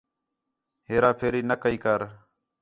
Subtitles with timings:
[0.87, 1.99] ہیرا پھیری نہ کَئی کر